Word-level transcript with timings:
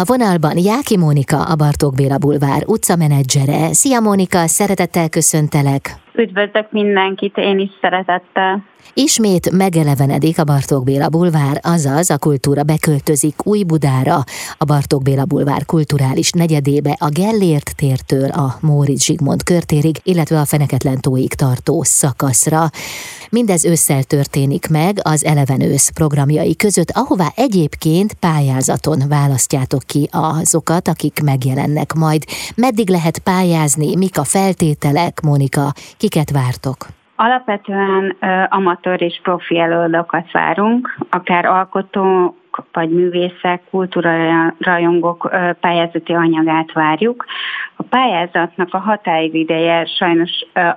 A 0.00 0.04
vonalban 0.04 0.58
Jáki 0.58 0.96
Mónika, 0.96 1.42
a 1.42 1.54
Bartók 1.54 1.94
Béla 1.94 2.18
Bulvár 2.18 2.62
utcamenedzsere. 2.66 3.72
Szia 3.72 4.00
Mónika, 4.00 4.46
szeretettel 4.46 5.08
köszöntelek! 5.08 6.09
Üdvözlök 6.14 6.72
mindenkit, 6.72 7.36
én 7.36 7.58
is 7.58 7.70
szeretettel. 7.80 8.64
Ismét 8.94 9.50
megelevenedik 9.50 10.38
a 10.38 10.44
Bartók 10.44 10.84
Béla 10.84 11.08
bulvár, 11.08 11.60
azaz 11.62 12.10
a 12.10 12.18
kultúra 12.18 12.62
beköltözik 12.62 13.46
Új 13.46 13.62
Budára, 13.62 14.24
a 14.58 14.64
Bartók 14.64 15.02
Béla 15.02 15.24
bulvár 15.24 15.64
kulturális 15.64 16.30
negyedébe 16.30 16.96
a 16.98 17.08
Gellért 17.08 17.76
tértől 17.76 18.30
a 18.30 18.56
Móricz 18.60 19.04
Zsigmond 19.04 19.42
körtérig, 19.42 19.96
illetve 20.02 20.40
a 20.40 20.44
Feneketlen 20.44 21.00
tóig 21.00 21.34
tartó 21.34 21.82
szakaszra. 21.82 22.70
Mindez 23.30 23.64
ősszel 23.64 24.02
történik 24.02 24.68
meg 24.68 24.98
az 25.02 25.24
Eleven 25.24 25.60
ősz 25.60 25.88
programjai 25.88 26.56
között, 26.56 26.90
ahová 26.90 27.32
egyébként 27.36 28.14
pályázaton 28.14 29.02
választjátok 29.08 29.82
ki 29.86 30.08
azokat, 30.10 30.88
akik 30.88 31.20
megjelennek 31.22 31.92
majd. 31.92 32.24
Meddig 32.54 32.88
lehet 32.88 33.18
pályázni, 33.18 33.96
mik 33.96 34.18
a 34.18 34.24
feltételek, 34.24 35.20
Mónika, 35.20 35.72
kiket 36.00 36.30
vártok? 36.30 36.76
Alapvetően 37.16 38.16
amatőr 38.48 39.02
és 39.02 39.20
profi 39.22 39.58
előadókat 39.58 40.32
várunk, 40.32 40.98
akár 41.10 41.44
alkotó 41.44 42.34
vagy 42.72 42.90
művészek, 42.90 43.62
kultúrarajongók 43.70 45.30
pályázati 45.60 46.12
anyagát 46.12 46.72
várjuk. 46.72 47.24
A 47.76 47.82
pályázatnak 47.82 48.74
a 48.74 48.78
határideje 48.78 49.86
sajnos 49.86 50.30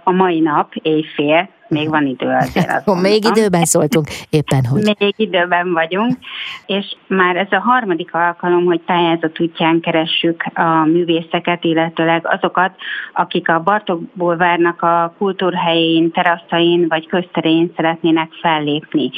a 0.04 0.12
mai 0.12 0.40
nap, 0.40 0.73
éjfél, 0.73 1.49
még 1.67 1.90
van 1.90 2.05
idő 2.05 2.27
azért. 2.27 2.70
Azt 2.85 3.02
még 3.02 3.26
időben 3.26 3.66
szóltunk, 3.66 4.08
éppen 4.30 4.66
hogy. 4.66 4.95
Még 4.99 5.13
időben 5.17 5.73
vagyunk, 5.73 6.17
és 6.66 6.95
már 7.08 7.35
ez 7.35 7.52
a 7.52 7.59
harmadik 7.59 8.13
alkalom, 8.13 8.66
hogy 8.66 8.80
pályázat 8.80 9.40
útján 9.40 9.80
keressük 9.80 10.44
a 10.54 10.85
művészeket, 10.85 11.63
illetőleg 11.63 12.27
azokat, 12.27 12.71
akik 13.13 13.49
a 13.49 13.60
Bartokból 13.60 14.37
várnak 14.37 14.82
a 14.82 15.13
kultúrhelyén, 15.18 16.12
teraszain 16.12 16.87
vagy 16.87 17.07
közterén 17.07 17.71
szeretnének 17.76 18.32
fellépni. 18.41 19.12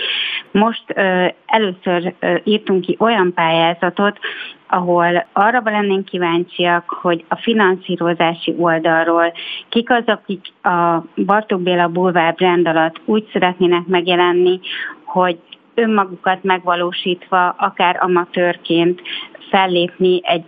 Most 0.52 0.84
ö, 0.88 1.25
először 1.45 2.14
ö, 2.19 2.36
írtunk 2.44 2.81
ki 2.81 2.95
olyan 3.00 3.34
pályázatot, 3.34 4.19
ahol 4.67 5.25
arra 5.33 5.61
lennénk 5.63 6.05
kíváncsiak, 6.05 6.89
hogy 6.89 7.25
a 7.27 7.35
finanszírozási 7.35 8.55
oldalról 8.58 9.33
kik 9.69 9.89
az, 9.89 10.03
akik 10.05 10.53
a 10.63 11.03
Bartók 11.16 11.61
Béla 11.61 11.88
Bulvár 11.88 12.33
brand 12.33 12.67
alatt 12.67 13.02
úgy 13.05 13.30
szeretnének 13.31 13.85
megjelenni, 13.85 14.59
hogy 15.03 15.39
önmagukat 15.73 16.44
megvalósítva, 16.44 17.49
akár 17.49 17.97
amatőrként 17.99 19.02
fellépni 19.49 20.19
egy 20.23 20.44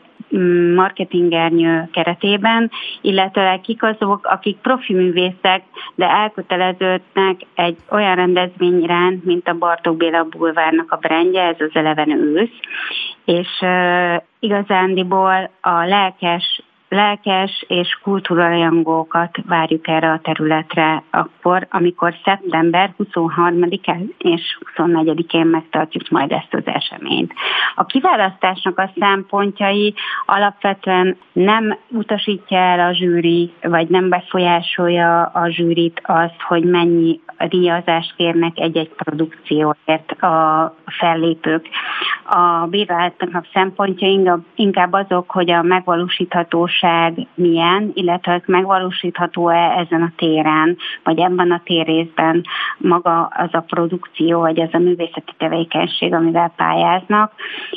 marketingernyő 0.75 1.89
keretében, 1.91 2.71
illetve 3.01 3.59
kik 3.63 3.83
azok, 3.83 4.25
akik 4.25 4.57
profi 4.57 4.93
művészek, 4.93 5.63
de 5.95 6.09
elköteleződnek 6.09 7.41
egy 7.55 7.77
olyan 7.89 8.15
rendezvény 8.15 8.83
iránt, 8.83 9.23
mint 9.23 9.47
a 9.47 9.57
Bartók 9.57 9.97
Béla 9.97 10.23
Bulvárnak 10.23 10.91
a 10.91 10.95
brendje, 10.95 11.41
ez 11.41 11.55
az 11.59 11.69
Eleven 11.73 12.09
ősz, 12.09 12.59
és 13.27 13.47
uh, 13.61 14.21
igazándiból 14.39 15.49
a 15.61 15.85
lelkes 15.85 16.61
lelkes 16.89 17.65
és 17.67 17.99
kultúrajangókat 18.03 19.37
várjuk 19.45 19.87
erre 19.87 20.11
a 20.11 20.19
területre 20.19 21.03
akkor, 21.11 21.67
amikor 21.69 22.15
szeptember 22.23 22.93
23-án 23.03 24.09
és 24.17 24.57
24-én 24.75 25.45
megtartjuk 25.45 26.09
majd 26.09 26.31
ezt 26.31 26.53
az 26.53 26.65
eseményt. 26.65 27.33
A 27.75 27.85
kiválasztásnak 27.85 28.79
a 28.79 28.91
szempontjai 28.99 29.93
alapvetően 30.25 31.17
nem 31.33 31.77
utasítja 31.89 32.57
el 32.57 32.79
a 32.79 32.93
zsűri, 32.93 33.53
vagy 33.61 33.87
nem 33.87 34.09
befolyásolja 34.09 35.23
a 35.23 35.49
zsűrit 35.49 36.01
azt, 36.03 36.41
hogy 36.47 36.63
mennyi 36.63 37.19
díjazást 37.47 38.15
kérnek 38.15 38.59
egy-egy 38.59 38.89
produkcióért 38.89 40.11
a 40.11 40.75
fellépők. 40.85 41.67
A 42.29 42.65
bírálatnak 42.69 43.47
szempontja 43.53 44.39
inkább 44.55 44.93
azok, 44.93 45.31
hogy 45.31 45.51
a 45.51 45.61
megvalósíthatóság 45.61 47.27
milyen, 47.35 47.91
illetve 47.93 48.41
megvalósítható-e 48.45 49.77
ezen 49.77 50.01
a 50.01 50.11
téren, 50.15 50.77
vagy 51.03 51.19
ebben 51.19 51.51
a 51.51 51.61
térészben 51.63 52.43
maga 52.77 53.23
az 53.25 53.49
a 53.51 53.59
produkció, 53.59 54.39
vagy 54.39 54.59
az 54.59 54.69
a 54.71 54.77
művészeti 54.77 55.33
tevékenység, 55.37 56.13
amivel 56.13 56.53
pályáznak, 56.55 57.33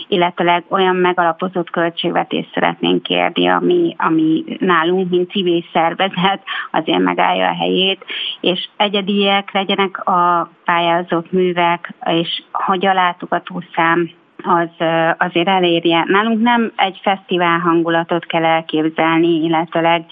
illetve 0.08 0.62
olyan 0.68 0.96
megalapozott 0.96 1.70
költségvetést 1.70 2.52
szeretnénk 2.54 3.02
kérni, 3.02 3.48
ami, 3.48 3.94
ami 3.98 4.44
nálunk, 4.58 5.10
mint 5.10 5.30
civil 5.30 5.64
szervezet, 5.72 6.42
azért 6.70 7.02
megállja 7.02 7.48
a 7.48 7.54
helyét, 7.54 8.04
és 8.40 8.68
egyediek 8.76 9.52
legyenek 9.52 10.06
a 10.06 10.50
pályázott 10.64 11.32
művek, 11.32 11.94
és 12.04 12.42
hogy 12.52 12.86
a 12.86 12.94
látogatószám 12.94 14.10
az 14.42 14.86
azért 15.18 15.48
elérje. 15.48 16.04
Nálunk 16.06 16.42
nem 16.42 16.72
egy 16.76 16.98
fesztivál 17.02 17.58
hangulatot 17.58 18.26
kell 18.26 18.44
elképzelni, 18.44 19.44
illetőleg 19.44 20.04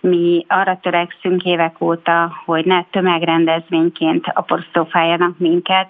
mi 0.00 0.44
arra 0.48 0.78
törekszünk 0.82 1.44
évek 1.44 1.80
óta, 1.80 2.32
hogy 2.44 2.64
ne 2.64 2.82
tömegrendezvényként 2.82 4.26
apostrofáljanak 4.34 5.38
minket, 5.38 5.88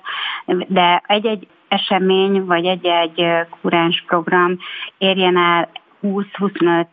de 0.66 1.02
egy-egy 1.06 1.46
esemény 1.68 2.44
vagy 2.44 2.64
egy-egy 2.64 3.26
kuráns 3.60 4.04
program 4.06 4.58
érjen 4.98 5.36
el 5.36 5.68
20-25 6.02 6.86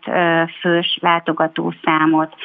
fős 0.59 0.97
látogatószámot. 1.01 2.35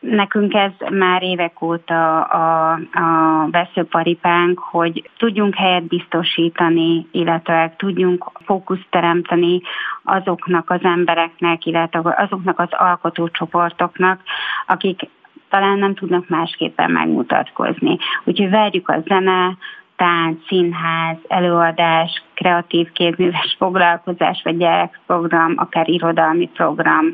Nekünk 0.00 0.54
ez 0.54 0.72
már 0.90 1.22
évek 1.22 1.62
óta 1.62 2.20
a, 2.22 2.72
a 2.92 3.48
veszőparipánk, 3.50 4.58
hogy 4.58 5.10
tudjunk 5.18 5.54
helyet 5.54 5.86
biztosítani, 5.86 7.06
illetve 7.10 7.74
tudjunk 7.76 8.30
fókuszt 8.44 8.86
teremteni 8.90 9.60
azoknak 10.02 10.70
az 10.70 10.82
embereknek, 10.82 11.66
illetve 11.66 12.14
azoknak 12.16 12.58
az 12.58 12.68
alkotócsoportoknak, 12.70 14.20
akik 14.66 15.08
talán 15.48 15.78
nem 15.78 15.94
tudnak 15.94 16.28
másképpen 16.28 16.90
megmutatkozni. 16.90 17.98
Úgyhogy 18.24 18.50
várjuk 18.50 18.88
a 18.88 19.00
zene, 19.06 19.56
tánc, 19.96 20.46
színház, 20.46 21.16
előadás, 21.28 22.22
kreatív 22.40 22.92
kézműves 22.92 23.56
foglalkozás, 23.58 24.40
vagy 24.44 24.56
gyerekprogram, 24.56 25.54
akár 25.56 25.88
irodalmi 25.88 26.46
program 26.54 27.04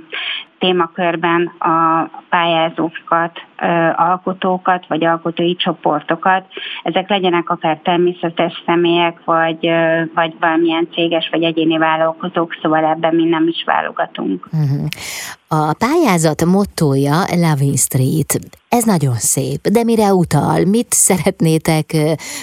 témakörben 0.59 1.53
a 1.59 2.10
pályázókat, 2.28 3.32
alkotókat, 3.97 4.86
vagy 4.88 5.04
alkotói 5.04 5.56
csoportokat. 5.56 6.44
Ezek 6.82 7.09
legyenek 7.09 7.50
akár 7.50 7.81
természetes 7.82 8.62
személyek, 8.66 9.25
vagy, 9.25 9.70
vagy 10.15 10.34
valamilyen 10.41 10.88
céges, 10.92 11.28
vagy 11.31 11.42
egyéni 11.42 11.78
vállalkozók, 11.78 12.59
szóval 12.62 12.84
ebben 12.84 13.15
mi 13.15 13.25
nem 13.25 13.48
is 13.48 13.62
válogatunk. 13.66 14.48
Uh-huh. 14.53 14.86
A 15.48 15.75
pályázat 15.78 16.44
mottoja 16.44 17.25
Loving 17.31 17.76
Street. 17.76 18.38
Ez 18.69 18.84
nagyon 18.84 19.15
szép, 19.15 19.60
de 19.60 19.84
mire 19.84 20.12
utal? 20.12 20.65
Mit 20.65 20.92
szeretnétek 20.92 21.97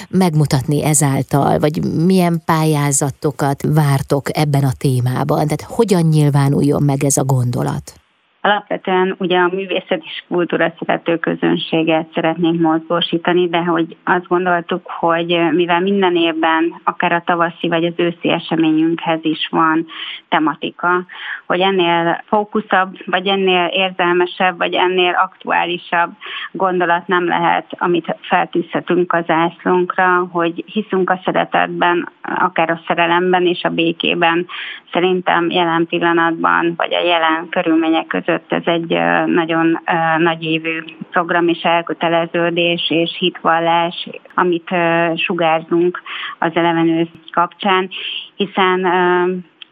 megmutatni 0.09 0.83
ezáltal, 0.83 1.59
vagy 1.59 1.79
milyen 2.05 2.41
pályázatokat 2.73 3.61
vártok 3.67 4.37
ebben 4.37 4.63
a 4.63 4.71
témában? 4.77 5.47
Tehát 5.47 5.61
hogyan 5.61 6.01
nyilvánuljon 6.01 6.83
meg 6.83 7.03
ez 7.03 7.17
a 7.17 7.23
gondolat? 7.23 8.02
Alapvetően 8.45 9.15
ugye 9.17 9.37
a 9.37 9.49
művészet 9.53 10.03
és 10.03 10.23
kultúra 10.27 10.73
szerető 10.79 11.17
közönséget 11.17 12.07
szeretnénk 12.13 12.61
mozgósítani, 12.61 13.49
de 13.49 13.57
hogy 13.57 13.95
azt 14.03 14.27
gondoltuk, 14.27 14.87
hogy 14.87 15.51
mivel 15.51 15.79
minden 15.79 16.15
évben 16.15 16.81
akár 16.83 17.11
a 17.11 17.23
tavaszi 17.25 17.67
vagy 17.67 17.85
az 17.85 17.93
őszi 17.95 18.29
eseményünkhez 18.29 19.19
is 19.21 19.47
van 19.51 19.85
tematika, 20.29 21.05
hogy 21.45 21.59
ennél 21.59 22.23
fókuszabb, 22.25 22.97
vagy 23.05 23.27
ennél 23.27 23.65
érzelmesebb, 23.65 24.57
vagy 24.57 24.73
ennél 24.73 25.13
aktuálisabb 25.13 26.11
gondolat 26.51 27.07
nem 27.07 27.27
lehet, 27.27 27.65
amit 27.77 28.15
feltűzhetünk 28.21 29.13
az 29.13 29.25
ászlónkra, 29.27 30.27
hogy 30.31 30.63
hiszünk 30.65 31.09
a 31.09 31.19
szeretetben, 31.23 32.09
akár 32.21 32.69
a 32.69 32.81
szerelemben 32.87 33.45
és 33.45 33.63
a 33.63 33.69
békében. 33.69 34.47
Szerintem 34.91 35.49
jelen 35.49 35.85
pillanatban, 35.87 36.73
vagy 36.77 36.93
a 36.93 37.03
jelen 37.03 37.49
körülmények 37.49 38.07
között 38.07 38.31
között 38.33 38.51
ez 38.67 38.73
egy 38.73 38.97
nagyon 39.25 39.79
nagy 40.17 40.43
évű 40.43 40.83
program 41.11 41.47
és 41.47 41.61
elköteleződés 41.61 42.89
és 42.89 43.15
hitvallás, 43.19 44.07
amit 44.33 44.69
sugárzunk 45.15 46.01
az 46.39 46.51
elevenő 46.53 47.07
kapcsán, 47.31 47.89
hiszen 48.35 48.85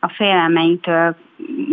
a 0.04 0.10
félelmeinktől 0.10 1.16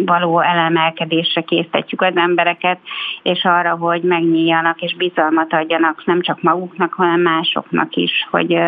való 0.07 0.41
elemelkedésre 0.41 1.41
készítjük 1.41 2.03
az 2.03 2.17
embereket, 2.17 2.79
és 3.23 3.45
arra, 3.45 3.77
hogy 3.77 4.03
megnyíljanak 4.03 4.81
és 4.81 4.95
bizalmat 4.97 5.53
adjanak 5.53 6.07
nem 6.07 6.21
csak 6.21 6.43
maguknak, 6.43 6.93
hanem 6.93 7.21
másoknak 7.21 7.95
is, 7.95 8.27
hogy 8.31 8.59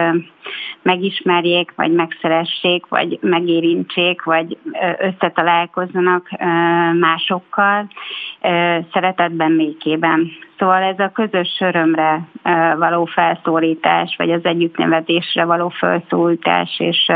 megismerjék, 0.82 1.72
vagy 1.76 1.92
megszeressék, 1.92 2.86
vagy 2.88 3.18
megérintsék, 3.20 4.22
vagy 4.22 4.58
összetalálkozzanak 4.98 6.28
másokkal 6.98 7.88
szeretetben, 8.92 9.56
békében. 9.56 10.30
Szóval 10.58 10.82
ez 10.82 10.98
a 10.98 11.12
közös 11.14 11.56
örömre 11.60 12.28
való 12.78 13.04
felszólítás, 13.04 14.14
vagy 14.18 14.30
az 14.30 14.44
együttnevetésre 14.44 15.44
való 15.44 15.68
felszólítás, 15.68 16.78
és 16.78 17.10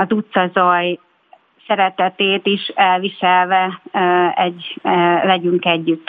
az 0.00 0.12
utcazaj 0.12 0.98
szeretetét 1.66 2.46
is 2.46 2.72
elviselve 2.74 3.80
egy, 4.34 4.80
legyünk 5.22 5.64
együtt, 5.64 6.08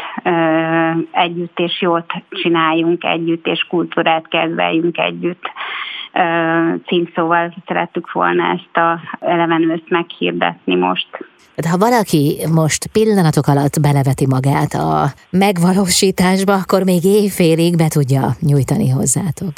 együtt 1.11 1.59
és 1.59 1.81
jót 1.81 2.13
csináljunk 2.29 3.03
együtt, 3.03 3.47
és 3.47 3.65
kultúrát 3.69 4.27
kedveljünk 4.27 4.97
együtt. 4.97 5.43
Címszóval 6.85 7.53
szerettük 7.65 8.11
volna 8.11 8.43
ezt 8.43 8.77
a 8.77 8.99
elevenőt 9.19 9.89
meghirdetni 9.89 10.75
most. 10.75 11.07
De 11.55 11.69
ha 11.69 11.77
valaki 11.77 12.37
most 12.53 12.87
pillanatok 12.87 13.47
alatt 13.47 13.81
beleveti 13.81 14.25
magát 14.29 14.73
a 14.73 15.05
megvalósításba, 15.29 16.53
akkor 16.53 16.83
még 16.83 17.03
éjfélig 17.03 17.75
be 17.77 17.87
tudja 17.87 18.23
nyújtani 18.39 18.89
hozzátok. 18.89 19.53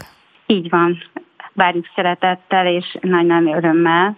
Így 0.46 0.70
van. 0.70 0.98
Várjuk 1.58 1.86
szeretettel 1.96 2.68
és 2.68 2.98
nagy-nagy 3.02 3.48
örömmel 3.48 4.18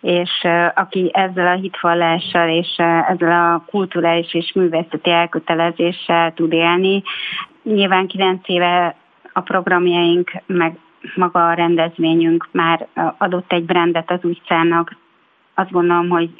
és 0.00 0.46
aki 0.74 1.10
ezzel 1.12 1.46
a 1.46 1.60
hitvallással 1.60 2.48
és 2.48 2.76
ezzel 3.08 3.52
a 3.54 3.64
kulturális 3.70 4.34
és 4.34 4.52
művészeti 4.54 5.10
elkötelezéssel 5.10 6.32
tud 6.34 6.52
élni, 6.52 7.02
nyilván 7.62 8.06
kilenc 8.06 8.48
éve 8.48 8.94
a 9.32 9.40
programjaink, 9.40 10.32
meg 10.46 10.78
maga 11.14 11.48
a 11.48 11.52
rendezvényünk 11.54 12.48
már 12.52 12.86
adott 13.18 13.52
egy 13.52 13.64
brandet 13.64 14.10
az 14.10 14.20
utcának, 14.22 14.96
azt 15.54 15.70
gondolom, 15.70 16.08
hogy 16.08 16.30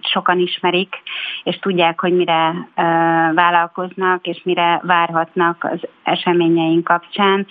sokan 0.00 0.38
ismerik, 0.38 0.96
és 1.42 1.58
tudják, 1.58 2.00
hogy 2.00 2.12
mire 2.12 2.68
vállalkoznak, 3.34 4.26
és 4.26 4.40
mire 4.44 4.80
várhatnak 4.82 5.64
az 5.64 5.88
eseményeink 6.02 6.84
kapcsán. 6.84 7.46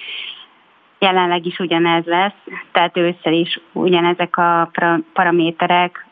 Jelenleg 0.99 1.45
is 1.45 1.59
ugyanez 1.59 2.05
lesz, 2.05 2.45
tehát 2.71 2.97
ősszel 2.97 3.33
is 3.33 3.59
ugyanezek 3.71 4.37
a 4.37 4.71
paraméterek 5.13 6.05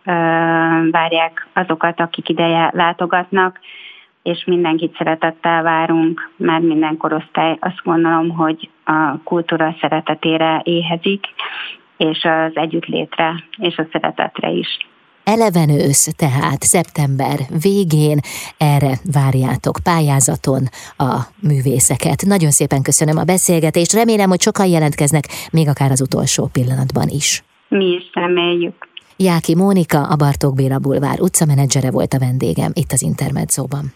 várják 0.91 1.47
azokat, 1.53 1.99
akik 1.99 2.29
ide 2.29 2.71
látogatnak, 2.73 3.59
és 4.23 4.43
mindenkit 4.45 4.95
szeretettel 4.97 5.63
várunk, 5.63 6.29
mert 6.35 6.63
minden 6.63 6.97
korosztály 6.97 7.57
azt 7.59 7.81
gondolom, 7.83 8.29
hogy 8.29 8.69
a 8.85 9.17
kultúra 9.23 9.75
szeretetére 9.81 10.61
éhezik, 10.63 11.25
és 11.97 12.23
az 12.23 12.51
együttlétre 12.55 13.43
és 13.57 13.77
a 13.77 13.87
szeretetre 13.91 14.49
is. 14.49 14.77
Eleven 15.27 15.69
ősz, 15.69 16.07
tehát 16.15 16.63
szeptember 16.63 17.39
végén 17.61 18.19
erre 18.57 18.99
várjátok 19.11 19.77
pályázaton 19.83 20.63
a 20.97 21.13
művészeket. 21.39 22.25
Nagyon 22.25 22.51
szépen 22.51 22.81
köszönöm 22.81 23.17
a 23.17 23.23
beszélgetést, 23.23 23.93
remélem, 23.93 24.29
hogy 24.29 24.41
sokan 24.41 24.65
jelentkeznek, 24.65 25.23
még 25.51 25.67
akár 25.67 25.91
az 25.91 26.01
utolsó 26.01 26.49
pillanatban 26.51 27.07
is. 27.07 27.43
Mi 27.67 27.85
is 27.85 28.09
reméljük. 28.13 28.89
Jáki 29.17 29.55
Mónika, 29.55 30.07
a 30.07 30.15
Bartók 30.15 30.55
Béla 30.55 30.79
Bulvár 30.79 31.19
utcamenedzsere 31.21 31.91
volt 31.91 32.13
a 32.13 32.19
vendégem 32.19 32.71
itt 32.73 32.91
az 32.91 33.01
Intermedzóban. 33.01 33.93